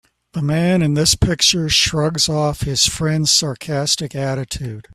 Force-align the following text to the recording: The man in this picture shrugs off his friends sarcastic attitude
The 0.33 0.41
man 0.41 0.81
in 0.81 0.95
this 0.95 1.13
picture 1.13 1.69
shrugs 1.69 2.27
off 2.27 2.61
his 2.61 2.87
friends 2.87 3.31
sarcastic 3.31 4.15
attitude 4.15 4.87